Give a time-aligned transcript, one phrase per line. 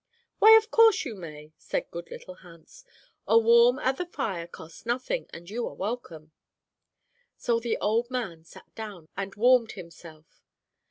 [0.39, 2.83] "'Why of course you may,' said good little Hans.
[3.27, 6.31] 'A warm at the fire costs nothing, and you are welcome.'
[7.37, 10.41] "So the old man sat down and warmed himself.